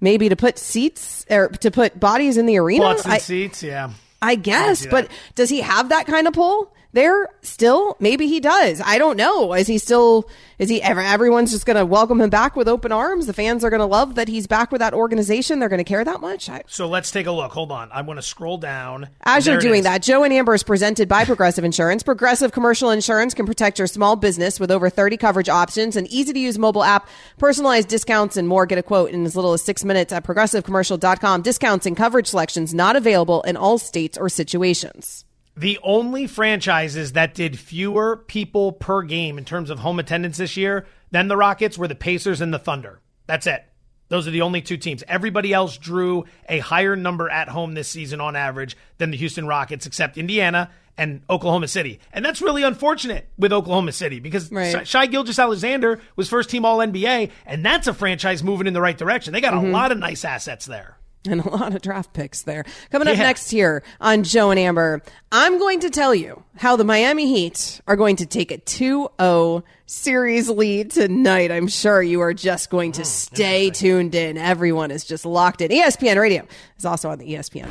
[0.00, 2.84] maybe to put seats or to put bodies in the arena.
[2.84, 3.92] Butts and I- seats, yeah.
[4.22, 7.96] I guess, but does he have that kind of pull there still?
[8.00, 8.80] Maybe he does.
[8.84, 9.52] I don't know.
[9.52, 12.92] Is he still, is he ever, everyone's just going to welcome him back with open
[12.92, 13.26] arms?
[13.26, 15.58] The fans are going to love that he's back with that organization.
[15.58, 16.48] They're going to care that much.
[16.48, 17.52] I, So let's take a look.
[17.52, 17.90] Hold on.
[17.92, 19.08] I want to scroll down.
[19.22, 22.02] as you're doing that, Joe and Amber is presented by Progressive Insurance.
[22.02, 26.32] Progressive Commercial Insurance can protect your small business with over 30 coverage options, an easy
[26.32, 28.66] to use mobile app, personalized discounts, and more.
[28.66, 31.42] Get a quote in as little as six minutes at progressivecommercial.com.
[31.42, 35.24] Discounts and coverage selections not available in all states or situations.
[35.56, 40.56] The only franchises that did fewer people per game in terms of home attendance this
[40.56, 43.00] year than the Rockets were the Pacers and the Thunder.
[43.26, 43.64] That's it.
[44.08, 45.02] Those are the only two teams.
[45.08, 49.46] Everybody else drew a higher number at home this season on average than the Houston
[49.46, 52.00] Rockets, except Indiana and Oklahoma City.
[52.12, 54.86] And that's really unfortunate with Oklahoma City because Right.
[54.86, 58.80] Shai Gilgeous Alexander was first team All NBA, and that's a franchise moving in the
[58.80, 59.32] right direction.
[59.32, 59.72] They got a mm-hmm.
[59.72, 60.98] lot of nice assets there.
[61.28, 62.64] and a lot of draft picks there.
[62.90, 63.24] Coming up Yeah.
[63.24, 65.02] next here on Joe and Amber,
[65.32, 69.62] I'm going to tell you how the Miami Heat are going to take a 2-0
[69.86, 71.50] series lead tonight.
[71.50, 74.36] I'm sure you are just going to mm, stay tuned in.
[74.38, 75.70] Everyone is just locked in.
[75.70, 76.46] ESPN Radio
[76.78, 77.68] is also on the ESPN.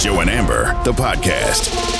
[0.00, 1.99] Joe and Amber, the podcast.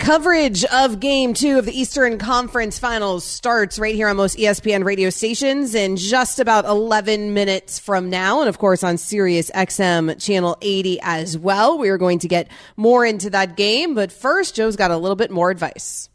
[0.00, 4.82] Coverage of game two of the Eastern Conference Finals starts right here on most ESPN
[4.82, 8.40] radio stations in just about 11 minutes from now.
[8.40, 11.76] And of course, on Sirius XM channel 80 as well.
[11.76, 12.48] We are going to get
[12.78, 13.94] more into that game.
[13.94, 16.08] But first, Joe's got a little bit more advice.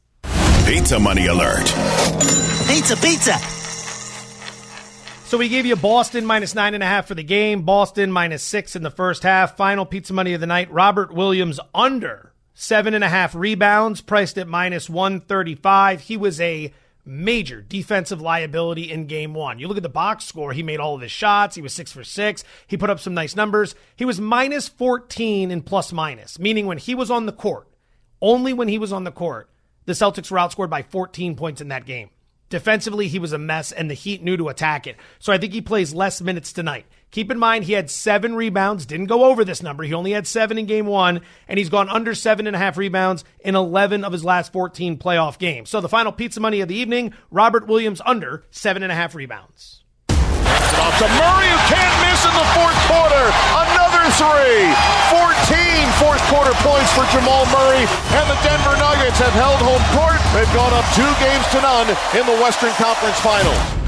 [0.66, 1.66] Pizza money alert.
[2.68, 3.38] Pizza, pizza.
[5.28, 8.42] So we gave you Boston minus nine and a half for the game, Boston minus
[8.42, 9.56] six in the first half.
[9.58, 14.40] Final pizza money of the night, Robert Williams under seven and a half rebounds, priced
[14.40, 16.02] at minus 135.
[16.02, 16.74] He was a
[17.06, 19.60] major defensive liability in game one.
[19.60, 21.56] You look at the box score, he made all of his shots.
[21.56, 22.44] He was six for six.
[22.66, 23.76] He put up some nice numbers.
[23.96, 27.68] He was minus 14 in plus minus, meaning when he was on the court,
[28.22, 29.50] only when he was on the court,
[29.86, 32.10] the Celtics were outscored by 14 points in that game.
[32.50, 34.98] Defensively, he was a mess, and the Heat knew to attack it.
[35.20, 36.86] So I think he plays less minutes tonight.
[37.16, 39.88] Keep in mind, he had seven rebounds, didn't go over this number.
[39.88, 42.76] He only had seven in game one, and he's gone under seven and a half
[42.76, 45.70] rebounds in 11 of his last 14 playoff games.
[45.70, 49.16] So the final pizza money of the evening Robert Williams under seven and a half
[49.16, 49.86] rebounds.
[50.12, 53.26] Off to Murray, who can't miss in the fourth quarter.
[53.64, 54.76] Another three.
[55.16, 57.88] 14 fourth quarter points for Jamal Murray.
[58.12, 60.20] And the Denver Nuggets have held home court.
[60.36, 63.85] They've gone up two games to none in the Western Conference Finals.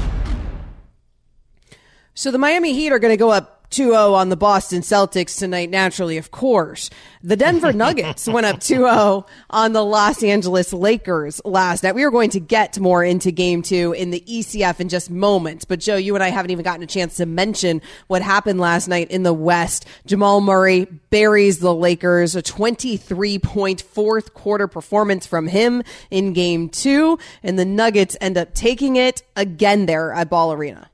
[2.18, 5.70] So the Miami Heat are going to go up 2-0 on the Boston Celtics tonight,
[5.70, 6.90] naturally, of course.
[7.22, 11.94] The Denver Nuggets went up 2-0 on the Los Angeles Lakers last night.
[11.94, 15.64] We are going to get more into game two in the ECF in just moments.
[15.64, 18.88] But Joe, you and I haven't even gotten a chance to mention what happened last
[18.88, 19.86] night in the West.
[20.04, 26.68] Jamal Murray buries the Lakers, a 23 point fourth quarter performance from him in game
[26.68, 27.16] two.
[27.44, 30.90] And the Nuggets end up taking it again there at Ball Arena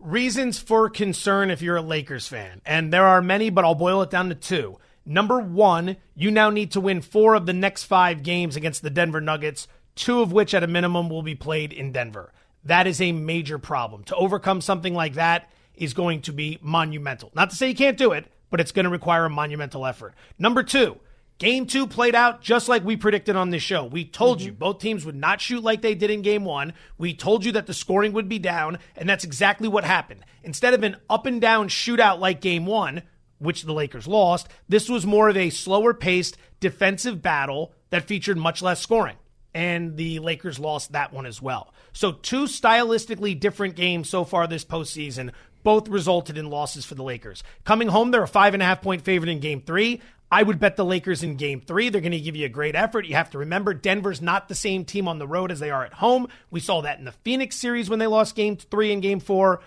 [0.00, 2.60] reasons for concern if you're a Lakers fan.
[2.64, 4.78] And there are many, but I'll boil it down to two.
[5.04, 8.90] Number one, you now need to win four of the next five games against the
[8.90, 12.32] Denver Nuggets, two of which at a minimum will be played in Denver.
[12.64, 14.04] That is a major problem.
[14.04, 17.30] To overcome something like that is going to be monumental.
[17.34, 20.14] Not to say you can't do it, but it's going to require a monumental effort.
[20.38, 20.98] Number two,
[21.38, 23.84] Game two played out just like we predicted on this show.
[23.84, 24.46] We told mm-hmm.
[24.46, 26.72] you both teams would not shoot like they did in game one.
[26.98, 30.24] We told you that the scoring would be down, and that's exactly what happened.
[30.42, 33.02] Instead of an up and down shootout like game one,
[33.38, 38.36] which the Lakers lost, this was more of a slower paced defensive battle that featured
[38.36, 39.16] much less scoring.
[39.54, 41.72] And the Lakers lost that one as well.
[41.92, 45.32] So, two stylistically different games so far this postseason,
[45.62, 47.42] both resulted in losses for the Lakers.
[47.64, 50.00] Coming home, they're a five and a half point favorite in game three.
[50.30, 51.88] I would bet the Lakers in game three.
[51.88, 53.06] They're going to give you a great effort.
[53.06, 55.84] You have to remember Denver's not the same team on the road as they are
[55.84, 56.28] at home.
[56.50, 59.60] We saw that in the Phoenix series when they lost game three and game four.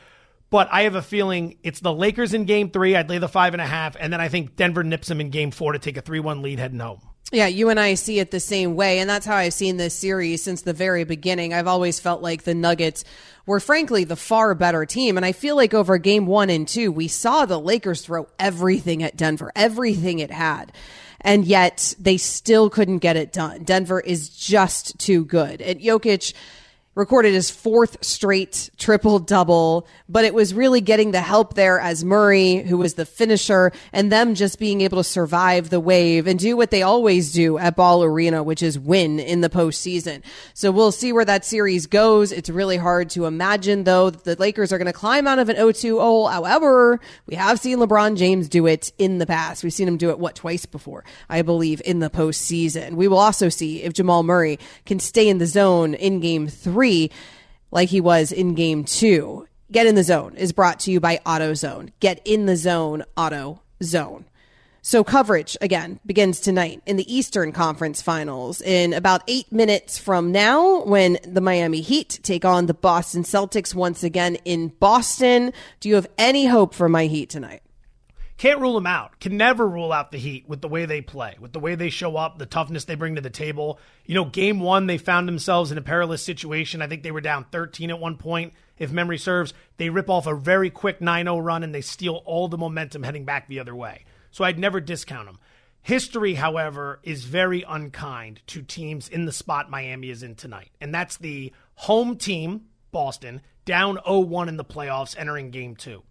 [0.52, 2.96] But I have a feeling it's the Lakers in game three.
[2.96, 3.96] I'd lay the five and a half.
[4.00, 6.42] And then I think Denver nips them in game four to take a 3 1
[6.42, 7.02] lead heading home.
[7.32, 9.00] Yeah, you and I see it the same way.
[9.00, 11.54] And that's how I've seen this series since the very beginning.
[11.54, 13.06] I've always felt like the Nuggets
[13.46, 15.16] were, frankly, the far better team.
[15.16, 19.02] And I feel like over game one and two, we saw the Lakers throw everything
[19.02, 20.74] at Denver, everything it had.
[21.22, 23.64] And yet they still couldn't get it done.
[23.64, 25.62] Denver is just too good.
[25.62, 26.34] And Jokic
[26.94, 32.04] recorded his fourth straight triple double, but it was really getting the help there as
[32.04, 36.38] Murray, who was the finisher, and them just being able to survive the wave and
[36.38, 40.22] do what they always do at Ball Arena, which is win in the postseason.
[40.54, 42.34] So we'll see where that series goes.
[42.34, 45.48] It's really hard to imagine, though, that the Lakers are going to climb out of
[45.48, 46.28] an 0-2 hole.
[46.28, 49.64] However, we have seen LeBron James do it in the past.
[49.64, 52.96] We've seen him do it, what, twice before, I believe, in the postseason.
[52.96, 56.81] We will also see if Jamal Murray can stay in the zone in game three
[56.82, 57.12] three
[57.70, 59.48] like he was in game two.
[59.72, 61.92] Get in the zone is brought to you by AutoZone.
[62.00, 64.24] Get in the zone, AutoZone.
[64.82, 70.32] So coverage again begins tonight in the Eastern Conference Finals in about eight minutes from
[70.32, 75.54] now when the Miami Heat take on the Boston Celtics once again in Boston.
[75.82, 77.62] Do you have any hope for my Heat tonight?
[78.42, 79.20] Can't rule them out.
[79.20, 81.92] Can never rule out the Heat with the way they play, with the way they
[81.92, 83.80] show up, the toughness they bring to the table.
[84.08, 86.82] You know, game one, they found themselves in a perilous situation.
[86.82, 89.54] I think they were down 13 at one point, if memory serves.
[89.78, 93.04] They rip off a very quick 9 0 run and they steal all the momentum
[93.04, 94.06] heading back the other way.
[94.32, 95.38] So I'd never discount them.
[95.84, 100.72] History, however, is very unkind to teams in the spot Miami is in tonight.
[100.82, 106.02] And that's the home team, Boston, down 0 1 in the playoffs entering game two.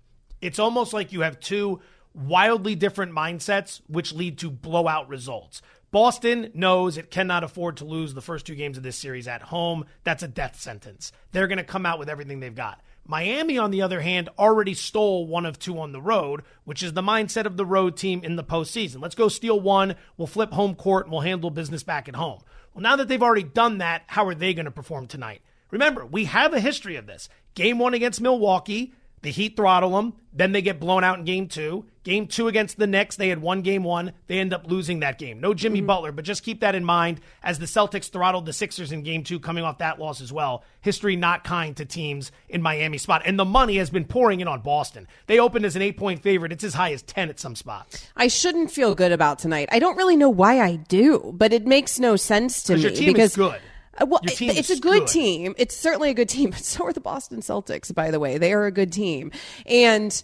[0.40, 1.80] It's almost like you have two
[2.14, 5.62] wildly different mindsets, which lead to blowout results.
[5.90, 9.42] Boston knows it cannot afford to lose the first two games of this series at
[9.42, 9.84] home.
[10.04, 11.10] That's a death sentence.
[11.32, 12.80] They're going to come out with everything they've got.
[13.06, 16.92] Miami, on the other hand, already stole one of two on the road, which is
[16.92, 19.02] the mindset of the road team in the postseason.
[19.02, 22.40] Let's go steal one, we'll flip home court, and we'll handle business back at home.
[22.72, 25.42] Well, now that they've already done that, how are they going to perform tonight?
[25.72, 27.28] Remember, we have a history of this.
[27.54, 28.92] Game one against Milwaukee,
[29.22, 30.14] the Heat throttle them.
[30.32, 31.84] Then they get blown out in game two.
[32.02, 34.12] Game two against the Knicks, they had won game one.
[34.26, 35.40] They end up losing that game.
[35.40, 35.86] No Jimmy mm-hmm.
[35.86, 39.22] Butler, but just keep that in mind as the Celtics throttled the Sixers in game
[39.22, 40.64] two, coming off that loss as well.
[40.80, 43.22] History not kind to teams in Miami spot.
[43.26, 45.08] And the money has been pouring in on Boston.
[45.26, 46.52] They opened as an eight point favorite.
[46.52, 48.08] It's as high as 10 at some spots.
[48.16, 49.68] I shouldn't feel good about tonight.
[49.70, 52.82] I don't really know why I do, but it makes no sense to me.
[52.82, 53.60] Your team because is good.
[53.98, 55.54] Uh, well, it's a good, good, team.
[55.58, 58.38] It's certainly a good team, but so are the Boston Celtics, by the way.
[58.38, 59.32] They are a good team.
[59.66, 60.22] And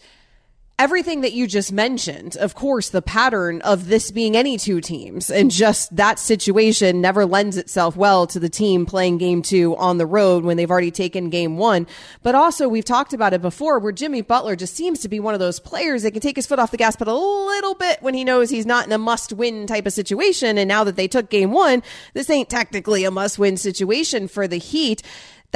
[0.78, 5.30] everything that you just mentioned, of course, the pattern of this being any two teams
[5.30, 9.96] and just that situation never lends itself well to the team playing game two on
[9.96, 11.86] the road when they've already taken game one.
[12.22, 15.32] But also, we've talked about it before where Jimmy Butler just seems to be one
[15.32, 18.02] of those players that can take his foot off the gas but a little bit
[18.02, 20.58] when he knows he's not in a must win type of situation.
[20.58, 24.46] And now that they took game one, this ain't technically a must win situation for
[24.46, 25.02] the Heat.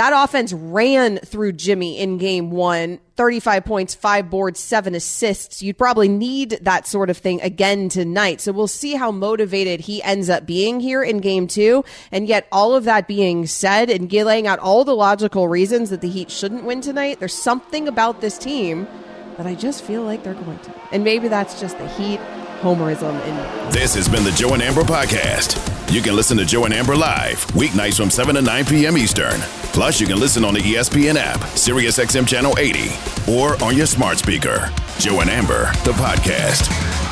[0.01, 5.63] That offense ran through Jimmy in game one 35 points, five boards, seven assists.
[5.63, 8.41] You'd probably need that sort of thing again tonight.
[8.41, 11.85] So we'll see how motivated he ends up being here in game two.
[12.11, 16.01] And yet, all of that being said and laying out all the logical reasons that
[16.01, 18.89] the Heat shouldn't win tonight, there's something about this team
[19.37, 20.75] that I just feel like they're going to.
[20.93, 22.21] And maybe that's just the Heat
[22.61, 25.59] homerism in This has been the Joe and Amber Podcast.
[25.93, 28.97] You can listen to Joe and Amber live weeknights from 7 to 9 p.m.
[28.97, 29.41] Eastern.
[29.73, 32.91] Plus, you can listen on the ESPN app, Sirius XM Channel 80,
[33.31, 34.71] or on your smart speaker.
[34.99, 37.10] Joe and Amber, the podcast.